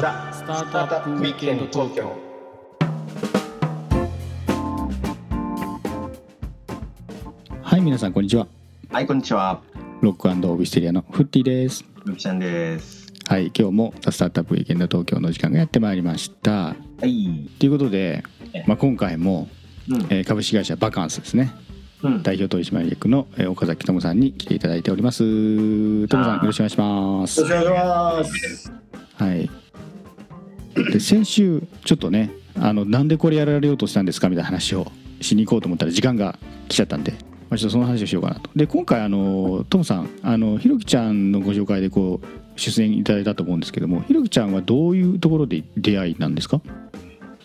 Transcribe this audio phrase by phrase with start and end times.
[0.00, 2.12] ザ・スタートアップウィークエンド東京
[7.62, 8.48] はい皆さんこんにちは
[8.90, 9.60] はい、こんにちは。
[10.00, 13.06] ロックオビステリアのフッティですゆきちゃんです。
[13.28, 17.48] はい今日もザ・スタートアップウィークエンド東京の時間がやってまいりましたはい。
[17.60, 19.48] ということでえ、まあ、今回も、
[19.88, 20.02] うん。
[20.10, 21.52] えー株式会社バカンスですね
[22.02, 22.22] うん。
[22.24, 28.72] 代表取締役の、えー岡崎智さんに来ていただいております智さんよろしくお願いしますよろしくお願いします。
[29.18, 29.63] はい
[30.92, 36.38] で先週ちょっとねあのなんでこれやられようとしたんですかみたいな話をしに行こうと思ったら時間が
[36.68, 42.26] 来ちゃったんで、まあ、ちょっとその話をしようかなとで今回あのトムさんあのひろきちゃんのご紹介でこう
[42.60, 46.60] 出演いただいたと思うんですけどもひろきちゃんはどういうところで出会いなんですか？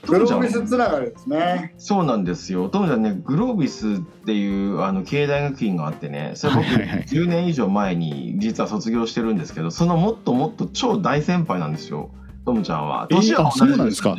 [0.07, 1.75] グロービスつながりですね。
[1.77, 2.69] そうなんですよ。
[2.69, 12.09] トムちゃんね、グロービスっていうあの経営大学院があってね、それ僕はいはいはい10年以上前に実は卒業してるんですけど、そのもっともっと超大先輩なんですよ。
[12.49, 13.07] トムちゃんは。
[13.11, 14.15] えー年はあそうなんですか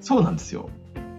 [0.00, 0.68] そうなんですよ。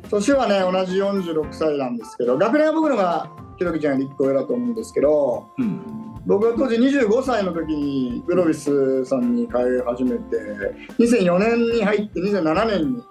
[0.10, 5.82] 年はね、同じ46歳なんですけど、学年は僕のがひろきちゃんより1個上だと思うんですけど、うん。
[6.26, 10.38] 僕は当時25歳の時にグロービスさんに通い始めて、
[11.00, 13.04] 2004年に入って27年に、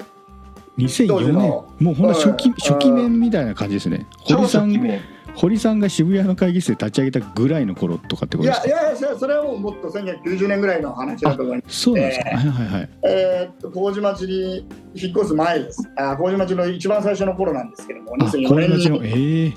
[0.79, 1.35] 2004当時年。
[1.35, 1.41] の
[1.79, 4.07] もうほんと初期はい初期面みたいな感じですね。
[4.27, 5.01] 超堀さん
[5.37, 8.67] 堀さんが渋谷の会議室で立ち上げたぐらいの頃とかってことですか？
[8.69, 11.81] いやいやいや、それはもうもっと1990年ぐらいの話だと思います。
[11.81, 12.89] そうなんですか、えーはいはいはい。
[13.05, 14.59] えーっと麹町に
[14.95, 15.83] 引っ越す前です。
[15.97, 18.99] あ麹町の一番最初の頃なんですけども、あ2004これ年に。
[18.99, 19.55] のえー、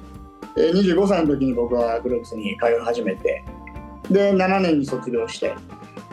[0.57, 3.43] えー25歳の時に僕はグローブスに通い始めて
[4.09, 5.53] で7年に卒業して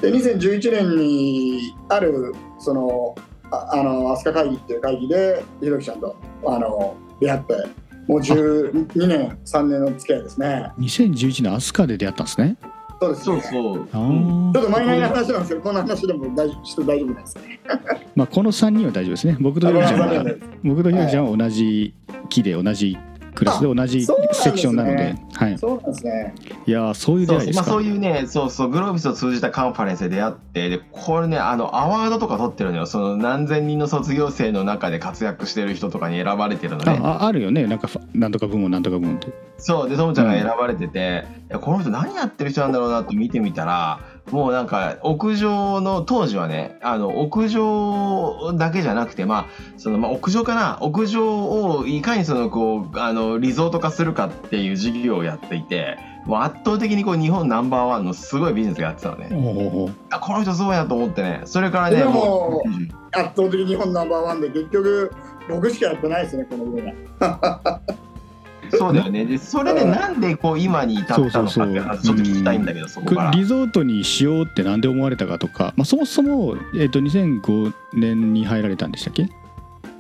[0.03, 3.15] で2011年にあるその
[3.55, 6.17] ああの飛鳥会議っていう会議でひろきちゃんと
[6.47, 7.55] あの出会って
[8.07, 10.73] もう12年3年の付き合いですね。
[10.79, 12.57] 2011年飛鳥で出会ったんですね。
[13.01, 13.43] そうですね。
[13.43, 13.89] そうそう。
[13.89, 17.61] ちょっとマイナーな話なんですけどこんな話でも大丈夫して大丈夫なんですね。
[18.15, 19.37] まあこの3人は大丈夫ですね。
[19.41, 20.25] 僕とひろきちゃんは
[20.63, 21.95] 僕とひろきちゃんは同じ
[22.29, 22.97] 期で同じ
[23.35, 25.15] クラスで同じセクションなので。
[25.35, 25.59] はい。
[25.59, 26.35] そうなんですね。
[26.67, 27.65] いやーそういう出そうまあ、会いですか。
[27.65, 32.87] そういうね、そうそう、グロービスを通じたカンファレンスで出会って、で、これね、あの、アワードとか取ってるのよ。
[32.87, 37.01] その何千人の卒業生の中で活躍してる人とかに選ばれてるのね。
[37.03, 37.67] あああるよね。
[37.67, 39.29] なんかなんとか部門なんとか部門って。
[39.59, 49.47] そう、で、トムちゃんが選ばれてて、いやこの人何やってる人なんだろうなと見てみたら、もうなんか、屋上の、当時はね、あの、屋上だけじゃなくて、まあ、
[49.77, 50.79] その、まあ、屋上かな？
[50.81, 59.29] 屋上をいかにその、こう、あの、リゾート化するかっていう事業をやっていて、もう圧倒的にこう、日本ナンバーワンのすごいビジネスがやってたのね。
[60.11, 61.43] あこの人そうやと思ってね。
[61.45, 62.63] それからねでも
[63.13, 65.13] 圧倒的日本ナンバーワンで結局
[65.49, 66.93] 僕しかやってないですねこの分野
[68.77, 69.25] そうだよね。
[69.25, 73.31] でそれでなんでこう今に至ったのかっていう話ちょっと聞きたいんだけどそここから。
[73.31, 79.29] れリゾートにしようってなんで思われたかとか、まあ、そもそも、えー、と2005年に入られたんでしたっけ？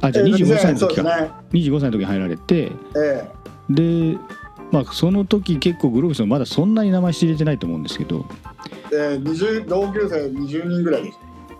[0.00, 3.28] あじゃあえー25歳の時か、そうですね25歳の時に入られてえ
[3.70, 4.18] で、
[4.70, 8.26] まあ、その時結構グロービスもまだそんなに名前知れてないと思うんですけど。
[8.92, 11.14] ええー20同級生20人ぐらいでし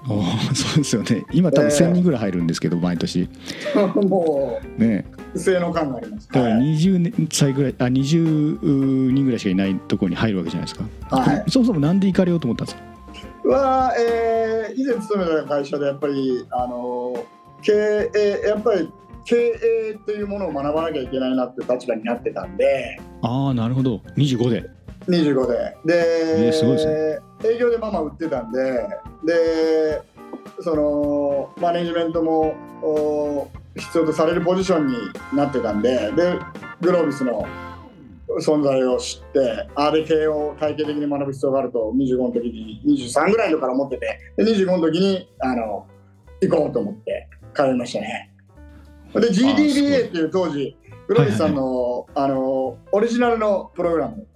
[0.07, 1.25] おーそうですよね。
[1.33, 3.29] 今多分えー1000人ぐらい入るんですけど毎年。
[3.73, 5.07] た もね。
[5.13, 6.29] う性の感があります。
[6.29, 11.51] だからはい20歳ぐらいあ20人ぐらいしかいないところに入るわけじゃないですか、はい。
[11.51, 13.49] そもそもなんで行かれようと思ったんですか？
[13.49, 17.25] は、えー以前勤めた会社でやっぱりあの
[17.63, 17.73] 経
[18.15, 18.91] 営やっぱり
[19.25, 22.99] 経営っていうものを学ばなきゃいけないなっていう立場になってたんで。
[23.23, 24.01] ああなるほど。
[24.17, 24.71] 25で。
[25.09, 25.77] 25で。
[25.85, 28.61] で、えーすごいです営業でママ売ってたんで。
[29.25, 30.03] で
[30.61, 34.95] そのマネジメントもお必要とされるポジションに
[35.33, 36.39] なってたんでで
[36.81, 37.47] グロービスの
[38.41, 45.87] 存在を知ってあれ系を体系的に学ぶ必要があると25の時に23ぐらいの時から思っててで25の時にあの
[46.41, 48.31] 行こうと思って通いましたね。
[49.15, 54.27] で GDBA っていう当時グロービスさんの,、あのオリジナルのプログラム。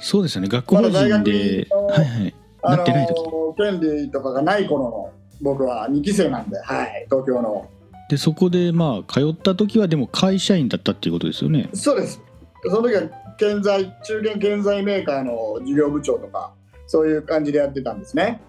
[0.00, 0.48] そうですよね。
[0.48, 2.34] 学校法人で、まだ大学にはいはい。
[2.62, 3.22] あなってない時。
[3.22, 5.12] の権利とかがない頃の
[5.42, 7.68] 僕は2期生なんで、はい、東京の
[8.10, 11.70] でそこでまあ通った時はでも会社員だったっていうことですよね？
[11.72, 12.20] そうです。
[12.64, 13.02] その時は
[13.38, 16.52] 建材中堅建材メーカーの事業部長とか
[16.88, 18.40] そういう感じでやってたんですね。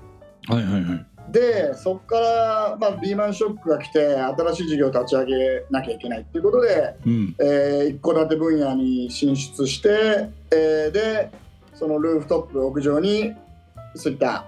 [0.47, 1.05] はいはいはい。
[1.31, 7.35] でそこから、まあ、リーマンショックが来て新しい事業を立ち上げなきゃいけないっていうことで、うん。
[7.39, 11.29] えー一戸建て分野に進出して、えーで
[11.75, 13.33] そのルーフトップ屋上に
[13.95, 14.45] そういった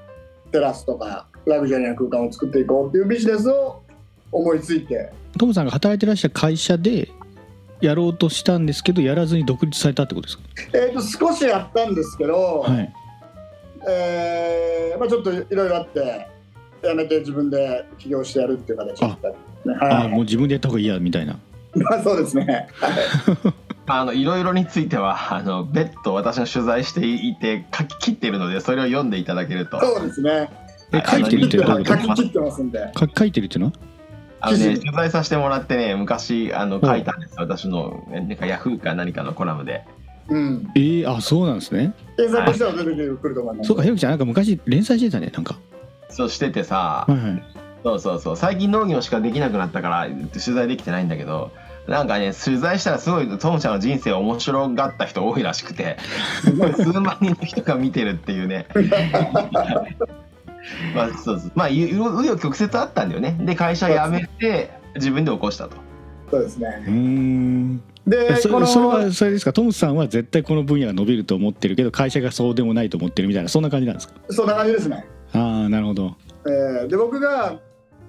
[0.51, 3.83] テラスとかラグジュアリーな空間を作っていこうっていうビジネスを
[4.34, 7.10] 思いついてトムさんが働いてらっしゃる会社で
[7.82, 10.44] やろうとしたんですけどやらずに独立されたってことですか？
[10.74, 12.94] えー、と少しやったんですけど、はい
[13.90, 16.28] えーまあ、ちょっといろいろあって
[16.84, 19.36] 辞めて自分で起業してやるっていう形でしたね。
[19.82, 20.06] あはい。
[20.06, 21.38] あもう自分でやった方がいいやみたいな
[21.76, 22.68] まあそうですね。
[23.86, 30.50] あのいろいろについてはあの別途私の取材していて書き切っているのでそれを読んでいただけるとそうですね。
[30.94, 32.80] え書いてるってどういうこと書き切ってますんで。
[32.94, 33.68] か書いてるっていうの？
[33.68, 33.74] は
[34.45, 39.86] あのね取材させてもらってね昔あの書いたんです私のなんかヤフーか何かのコラムで。
[40.30, 40.72] うん。
[40.75, 41.94] えー、あそうなんですね。
[42.18, 43.68] 検索したら出てくると思います。
[43.68, 45.57] そうかひろきちゃんなんか昔連載してたねなんか。
[46.10, 47.44] そうしててさ、はいはい。
[47.84, 48.38] そうそうそう。
[48.38, 51.51] 最近農業しかできなくなったから取材できてないんだけど
[51.88, 55.98] なんかね取材したらすごいトムちゃんの人生を面白がった人多いらしくて
[56.42, 58.68] すごい数万人の人が見てるっていうね
[60.95, 61.51] まあそうそう。
[61.56, 63.38] まあ紆余曲折あったんだよね。
[63.42, 65.75] で会社辞めて自分で起こしたと。
[66.31, 66.83] そうですうね。
[66.88, 66.92] ー。
[66.92, 69.54] んでえ、そこのそれはそれですか？
[69.54, 74.15] トムさんは絶対この分野が伸びると思ってるけど会社がそうでもないと思ってるみたいなそんな感じなんですか？
[74.30, 75.06] そんな感じですね。
[75.33, 76.15] ああなるほど。
[76.45, 77.60] えーで僕が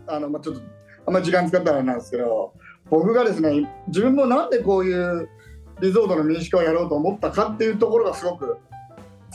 [0.07, 0.63] あのまあちょっと
[1.07, 2.53] あんまり時間使ったらあれなんですけど、
[2.91, 5.29] 僕がですね自分もなんでこういう
[5.81, 8.59] リゾートの民主化をやろうと思ったかっていうところがすごく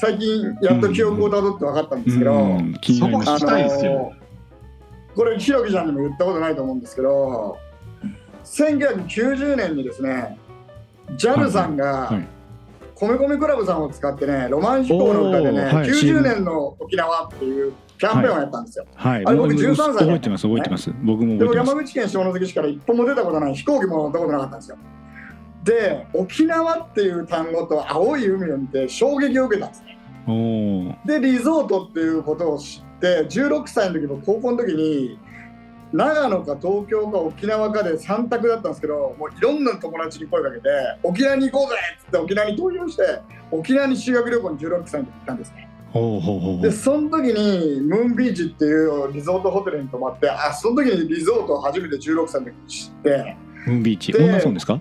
[0.01, 2.33] 最近やっと記憶をたどって分かったんですけど。
[2.33, 3.59] うん気になりますそこ聞きた。
[3.59, 4.13] いですよ
[5.15, 7.57] これひろきちゃんにも言ったことないと思うんですけど
[8.45, 10.37] 1990年にですね
[11.17, 12.27] JAL さんがはいはい。
[12.95, 20.91] 米米クラブさんを使ってねロマン飛行の歌でね、はい90年の沖縄っていうキャンペーンをやったんですよ、はいあれ僕もう13歳だった覚えてます覚えてます。
[21.03, 24.77] 僕もでも山口県下関市から一本も出たことない飛行機も乗ったことなかったんですよ
[25.69, 29.97] で沖縄っていう単語と青い海を見て衝撃を受けたんですね。
[31.05, 35.19] でリゾートっていうことを知って16歳の時も高校の時に
[35.91, 40.69] 長野か東京か沖縄かで3択だったんですけどもういろんな友達に声かけて
[41.03, 43.03] 沖縄に行こうぜっつって沖縄に投票して
[43.51, 45.69] 沖縄に修学旅行に16歳の時行ったんですね。
[46.61, 53.35] でうその時にムーンビーチっていうリゾートホテルに泊まってあその時にリゾートを初めて16歳の時に知って
[53.65, 54.11] ムーンビーチ。
[54.11, 54.79] で女村ですか？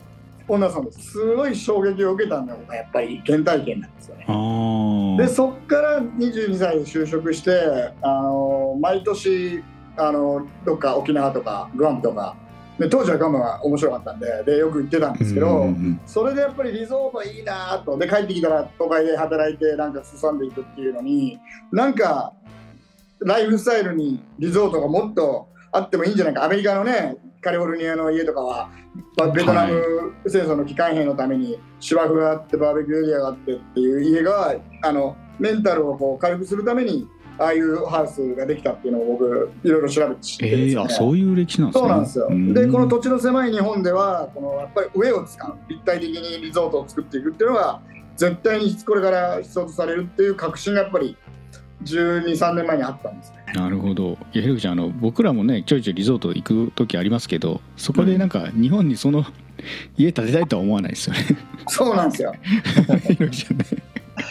[0.48, 5.16] 女さんですすごい衝撃を受けたのがやっぱり原体験なんですよね。
[5.18, 9.62] でそっから22歳で就職してあの毎年
[9.96, 12.36] あのどっか沖縄とかグアムとか
[12.78, 15.66] で当時はグアムが面白かったんででよく行ってたんですけど、
[16.06, 17.98] それでやっぱりリゾートいいなと。
[17.98, 21.40] で帰ってきたら都会で働いてなんか進んでいくっていうのに
[21.72, 22.32] なんか
[23.20, 26.44] ライフスタイルにリゾートがもっとあってもいいんじゃないか。
[26.44, 28.70] アメリカのねカリフォルニアの家とかは
[29.16, 37.08] まあベトナム戦争の帰還兵のために芝生があってバーベキューエリアがあってっていう家があのメンタルをこう軽くするために
[37.38, 40.82] ああいうハウスができたっていうのを僕いろいろ調べて知ってえですね。
[40.82, 41.80] ー、あそういう歴史なんですね。
[41.80, 42.30] そうなんですよ。
[42.30, 42.52] ん。
[42.52, 47.80] で、この土地の狭い日本では、このやっぱり上を使う、立体的にリゾートを作っていくっていうのが、
[48.16, 51.16] 絶対にこれから必要とされるっていう確信がやっぱり
[51.96, 53.38] 12、3年前にあったんですね。
[53.54, 54.18] なるほど。
[54.32, 59.24] いやひろきちゃんあの僕らもねちょいちょいリゾート行く時ありますけどそこでなんか日本にその
[59.96, 61.20] 家建てたいとは思わないですよね。
[61.68, 62.34] そうなんですよ。
[63.08, 63.64] ひろきちゃんね。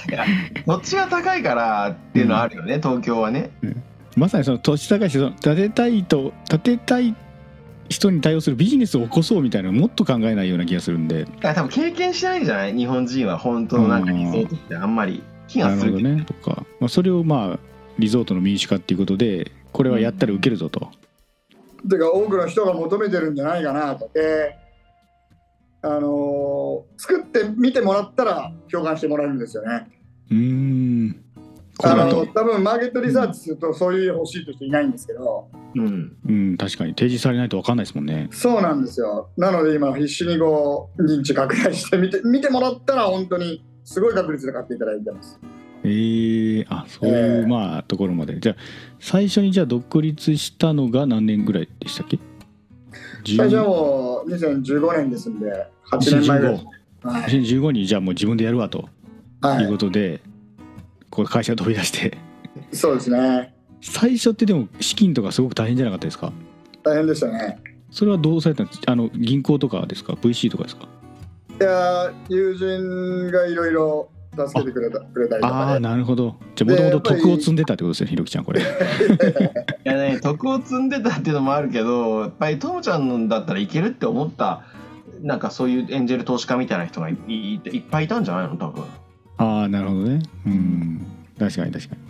[0.09, 0.25] いや
[0.65, 3.50] 土地が高いからっていうのはあるよね、東京はね。
[4.15, 7.15] まさにその土地高いしその建てたいと建てたい
[7.89, 11.25] 人に対応するビジネスを起こそうみたいなのもっと考えないような気がするんで。
[11.42, 12.76] 多分経験してないんじゃない？
[12.76, 15.92] 日本人は本当のなんかリゾートってあんまり気なるほど。
[15.94, 16.25] がするね。
[16.25, 17.59] とか、まあ、それをまあ
[17.99, 20.92] リゾートの民主化っていうことでこれはやったら受けるぞと、
[21.87, 24.09] ていうか、多くの人が求めてるんじゃないかなと。
[24.13, 24.57] で、
[25.81, 29.87] あのー作ってみてもらったら共感してもらえるんですよね。
[30.31, 31.23] うーん。
[31.77, 36.18] こあの多分マーケットリサーチするとそういう家欲しいという人いないんですけど、うん。
[36.27, 38.27] うん確かに提示されないと分かんないですもんね。
[38.31, 39.30] そうなんですよ。
[39.37, 45.40] なので今必死にこう認知拡大して見て見てもらったら本当にすごい確率で買っていただいてます。
[45.84, 48.38] えー、あそういう、えーまあところまで。
[48.40, 48.56] じゃあ
[49.00, 52.20] 最初にじゃあ独立したのが何年ぐらいでしたっけ？
[53.26, 56.54] 最初はもう2015年ですんで8年前ぐらい。
[56.56, 56.72] ですね。
[57.04, 57.24] はい。
[57.24, 58.82] 2015にじゃあもう自分でやるわとい。
[58.82, 58.88] う
[59.42, 60.20] こはとで、
[61.10, 62.18] こう会社飛び出して。
[62.74, 63.54] い、そうですね。
[63.82, 66.34] 最初ってでも資金とかすごく大変じゃなかったですか？
[66.84, 67.62] 大変でしたね。
[67.90, 68.82] それはどうされたんです？
[68.82, 70.90] かあの銀行とかですか？VC とかですか？
[71.59, 74.09] いやー友人がいろいろ
[74.45, 75.80] 助けてくれたくれたりとああかね。
[75.80, 76.35] なるほど。
[76.56, 78.61] じゃあもともと徳を積んでたってことですねひろきちゃんこれ。
[78.61, 78.64] い
[79.83, 84.61] やね徳を積んでたっていうのもあるけどやっぱりともちゃんのだったらいけるって思った
[85.23, 88.83] なんかそういうエンジェル投資家みたいな人がいいいいっぱいいたんじゃないの多分。
[89.37, 90.21] ああなるほどね。
[90.45, 91.06] うん。
[91.40, 92.02] 確かに確かに。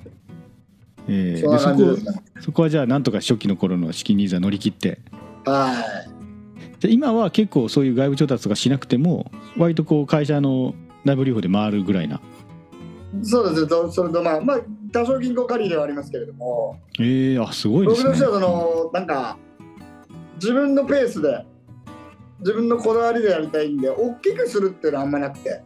[1.09, 2.21] えーそでそこ。
[2.41, 4.99] そこはじゃあなんとか初期の頃の資金ニーズは乗り切って。
[5.45, 6.16] はい。
[6.79, 12.21] じゃあ今は結構そういう外部調達とかしなくても割とこう会社の内部留保で回るぐらいな。
[13.23, 14.59] そうですねとそれとまあまあ
[14.91, 16.79] 多少銀行借りではありますけれども。
[16.99, 18.09] ええあすごいですね。
[18.09, 19.37] 僕としてはそのなんか
[20.35, 21.45] 自分のペースで
[22.39, 25.61] 自分のこだわりでやりたいんで大きくするっていうのはあんまなくて。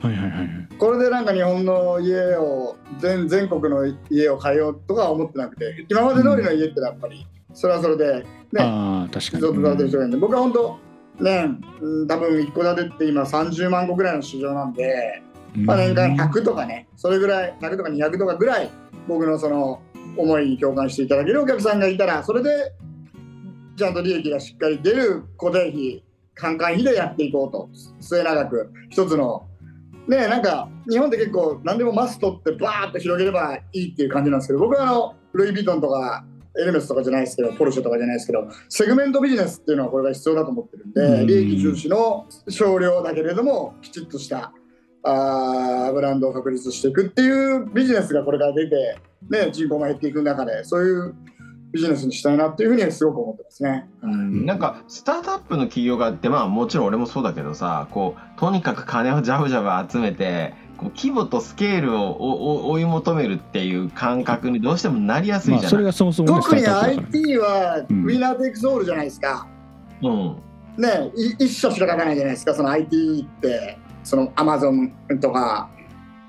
[0.00, 0.48] はいはいはいはい。
[0.78, 7.26] これでなんか日本の家を全全国の家を変えようとかは思ってなくて今まで通りの家ってやっぱり
[7.58, 8.22] それはそれで。
[8.52, 8.62] ね。
[8.62, 9.42] ああ確かに。
[9.42, 10.10] 人がいるん。
[10.12, 10.78] で僕は本当
[11.20, 11.48] ね
[11.80, 15.20] うん多分一戸建てって今30万個ぐらいの市場なんで、
[15.56, 18.70] まあ、年間100とかねそれぐらい100とか200とかぐらい
[19.08, 19.82] 僕のその
[20.16, 22.72] 思いに共感していただけるお客さんがいたらそれで
[23.76, 26.04] ちゃんと利益がしっかり出る固定費
[26.36, 27.68] 換換費でやっていこうと。
[28.00, 28.70] 末永く。
[28.90, 29.48] 一つの。
[30.06, 36.24] ねなんか日本って結構何でもマストってバーッと広げればいいっていう感じなんですけど僕はあのルイ・ヴィトンとか
[36.56, 41.26] エルメスとかじゃないですけどポルシェとかじゃないですけどセグメントビジネスっていうのはこれが必要だと思ってるんうん。
[41.26, 44.52] で利益重視の少量だけれどもきちっとした
[45.02, 48.98] あーブランドを確立していくっていうビジネスがこれから出て、
[49.30, 51.14] ね、人口が減っていく中でそういう
[51.72, 53.88] ビジネスにしたいなっていうふうにはすごく思ってますね。
[54.02, 54.46] うん。
[54.46, 69.46] なんかスタートアップの企業があってまあもちろん俺もそうだけどさこうとにかく金をジャブジャブ集めてこう規模とスケールを追い求めるっていう感覚にどうしてもなりやすいまあそれじゃない、がそもそもね特に IT はウうんィナーテイクスオールじゃないですか。
[70.02, 70.36] うん。
[70.78, 72.54] ねい一社しか書かないじゃないですか。
[72.54, 75.68] その IT ってそのアマゾンとか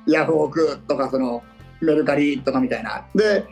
[0.07, 1.43] ヤフオクとかその
[1.81, 3.05] メルカリとかみたいな。
[3.13, 3.45] で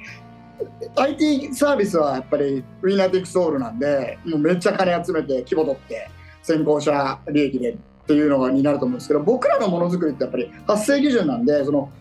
[0.96, 6.10] IT サービスはやっぱりウィナーテイクスオールなんでもうめっちゃ金集めて規模取って
[6.42, 11.92] 先行者利益でっていうのがになると思うんですけど僕らのものづくりってやっぱり発生基準なんでその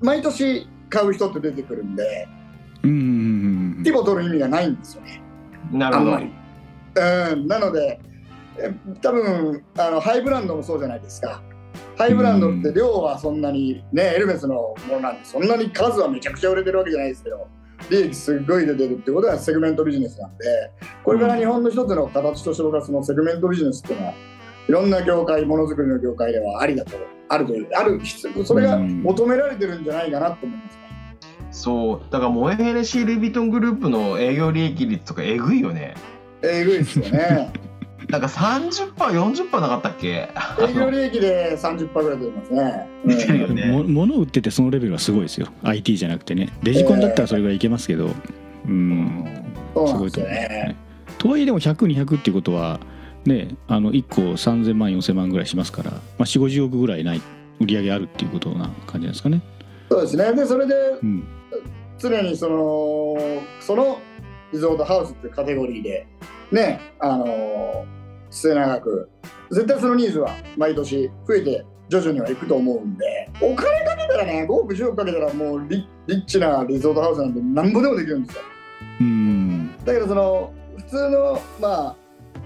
[0.00, 2.28] 毎年買う人って出てくるんで
[2.82, 5.22] 規模取る意味がないんですよね。
[5.70, 6.18] なるほど。
[6.94, 8.00] うん、なので、
[8.58, 11.42] え多分あのハイブランドもそうじゃないですか。
[11.96, 17.46] ハイブランドって量はそんなに、ね、エルメスのものなんで、そんなに数はめちゃくちゃ売れてるわけじゃないですけど、
[17.90, 20.70] 利益すっごい出てるってことはセグメントビジネスなんで、
[21.04, 24.14] これから日本の一つの形として僕はそのセグメントビジネスっていうのは、
[24.68, 26.92] いろんな業界、ものづくりの業界ではありだと、
[27.28, 30.82] あるという、ある必要、それが求められてるんじゃないかなと思いますね。
[31.50, 35.94] そうだからモエヘレシー・ルイ・ヴィトングループの営業利益率とかえぐいよね
[36.40, 37.52] えぐいですよね。
[38.12, 40.28] なんか 30%40% なかったっけ？
[40.60, 42.86] 営業利益で30%ぐらい出てますね。
[43.06, 43.64] 出てるようんね。
[43.66, 45.48] も物を売っててそのレベルはすごいですよ。
[45.62, 46.50] IT じゃなくてね。
[46.62, 48.10] デジコンだったらそれぐらいいけますけど。
[48.68, 49.24] うん。
[49.74, 50.76] そうなんですすごいと思うよね。
[51.16, 52.80] とはいえでも100200っていうことは
[53.24, 57.22] ねあの1個3000万4000万ぐらいしますから、まあ、4 5 0億ぐらいない
[57.60, 59.40] 売り上げあるっていうことな感じなんですかね。
[59.90, 60.32] そうですね。
[60.34, 61.24] で、それでうん。
[61.98, 63.16] 常にその、
[63.60, 63.98] その
[64.52, 66.06] リゾートハウスってカテゴリーで、
[66.50, 67.86] ね、あの、
[68.32, 69.10] 末永く、
[69.50, 78.42] 絶対そのニーズは毎年増えて、徐々にはいくと思うんで、お金かけたらね、5億、10億かけたらもうリリッチなリゾートハウスなんてなんぼでもできるんですよ。
[79.00, 79.76] うん。
[79.84, 81.96] だけどその普通のまあ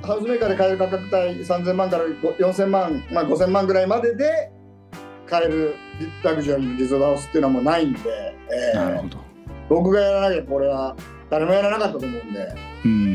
[0.07, 4.51] ハウスメーカーで買える価格帯3000万から4000万、まあ、5000万ぐらいまでで
[5.27, 5.75] 買える
[6.23, 8.01] ラグジュアリーのリゾートハウスっていうのはもうないんで、
[8.75, 8.85] えー。
[8.85, 9.19] なるほど
[9.69, 10.97] 僕がやらなきゃこれは
[11.31, 13.06] 誰もやらなかったと思うんで、うん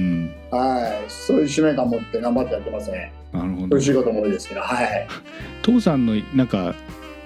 [0.51, 3.13] はい、そういう使命感持って頑張ってやってますね。
[3.31, 5.07] なるほど嬉しいことも多いですけど、はい。
[5.63, 6.75] 父さんのなんか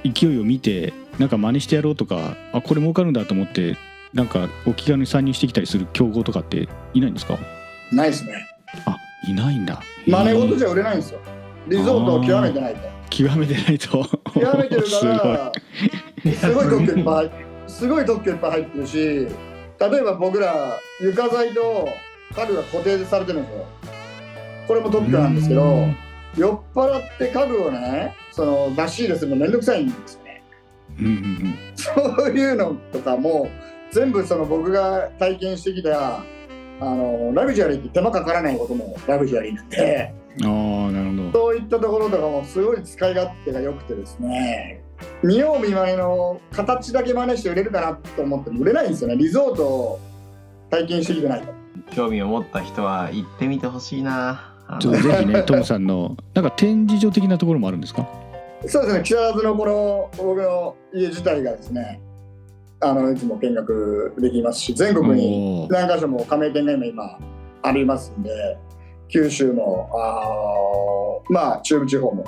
[0.03, 3.75] 勢いを見てなんか真似してやろうとかあこれ儲かるんだと思って
[4.13, 7.37] なんかお気軽に参入してきたりする競合とかっていないんですか？
[7.91, 8.33] ないですね。
[8.85, 11.19] あいないんだ真似事ゃじゃ売れないんですよ。
[11.67, 12.79] リゾートを極めてないと。
[13.09, 14.03] 極めてないと
[14.33, 15.51] 極めてるかすご いら、
[16.35, 17.31] すごい特許いっぱい、
[17.67, 21.87] すごい特許いっぱい入ってるし、例えば僕ら床材と
[22.33, 23.65] 家具が固定されてるんですよ。
[24.67, 25.97] これも特許なんですけど、うん。
[26.37, 30.43] 酔っ払って家具をね、その出し入れするのめんどくさいんですよね。
[30.99, 31.91] うんうんそ
[32.27, 33.49] ういうのとかも
[33.91, 36.23] 全部その僕が体験してきたあ
[36.79, 40.13] のラグジュアリーって手間かからないこともラグジュアリーなんで。
[40.19, 40.47] うんあ
[40.89, 41.31] あなるほど。
[41.31, 44.81] そういったところとかもすごい使い勝手が良くてですね。
[45.23, 49.15] 見よう見まねの形だけ真似して売れるかなと思っても売れないんですよね。
[49.15, 49.99] リゾートを
[50.75, 51.53] 体験してきてないと
[51.95, 54.51] 興味を持った人は行ってみてほしいな。
[54.79, 58.07] ちょっとぜひねトムさんのなんか展示場的なところもあるんですか？
[58.67, 62.01] そうですね木更津のこの僕の家自体がですね
[62.81, 67.19] あのいつも見学できますし全国に何箇所も加盟店が今今
[67.61, 68.57] ありますんで
[69.07, 72.25] 九州もあーまあ中部地方も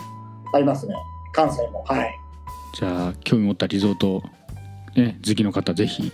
[0.53, 0.93] ありますね。
[1.33, 2.15] 関西もはい。
[2.79, 4.21] じゃあ興味持ったリゾート、
[4.95, 6.11] ね、好きの方ぜひ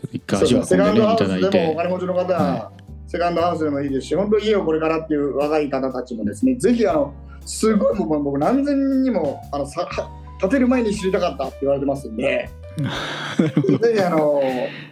[0.00, 2.72] ちょっと一回足を運んでねセカンドハウスいただいてでもお金持ちの方は、は
[3.06, 4.06] セカンドハウスでもいいです。
[4.06, 7.14] し本当に家をこれからっていう若い方たちもですねぜひあの
[7.44, 12.48] すごいもう僕何千人にもあのさは建てる前に知りたかったって言われてますんで。
[12.80, 14.40] ぜひあの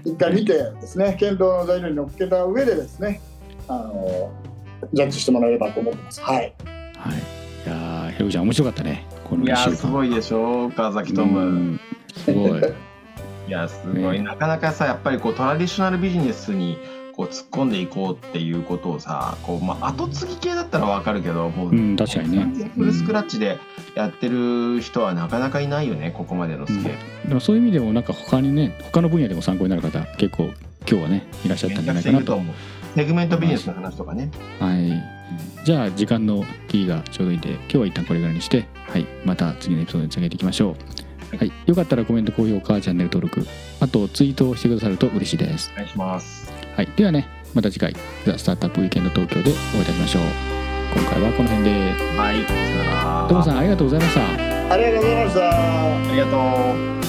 [0.04, 3.20] 一回見てですね検討の材料に乗っけた上でですね
[3.68, 4.30] あの
[4.92, 6.20] ジャッジしてもらえればと思ってます。
[6.20, 6.36] はい。
[6.96, 7.16] はい。
[7.66, 9.06] いやーひろきちゃん面白かったね。
[9.28, 11.80] この1いやすごいでしょ岡崎トム、うん。
[12.16, 12.60] すごい
[13.49, 16.78] いやすごい、ねなかなかさやっぱりこうトラディショナルビジネスに
[17.17, 22.71] こう突っ込んでいこうっていうことをさこう、まあ、後継ぎ系だったらわかるけどもう、うん確かにね。
[22.76, 23.59] フルスクラッチで
[23.97, 26.93] やってる人はなかなかいないよねここまでのスケー
[27.25, 30.55] ル、でもそういう意味でもなんか他にね他の分野でも参考になる方結構今
[30.87, 32.55] 日はねいらっしゃったんじゃないかなと思う。
[32.95, 34.31] セグメントビジネスの話とかね。
[34.61, 35.02] はい。
[35.64, 39.07] じゃあ時間の切りがちょうどいいんで今日は一旦これぐらいにしてはい。
[39.25, 43.47] また次のエピソードにつなげていきましょうはい、よかったらコメント高評価チャンネル登録
[43.80, 45.70] あとツイートをしてくださると嬉しいです。
[45.75, 46.50] お願いします。
[46.76, 47.94] はい、ではねまた次回
[48.26, 50.23] 「ザ・スタートアップウィーケンド東京」でお会いいたしましょう。
[50.94, 51.70] 今回はこの辺で。
[52.16, 53.26] はいさよなら。
[53.28, 54.73] トモさんありがとうございました。
[54.73, 55.50] ありがとうございました。
[55.50, 57.07] ありがとう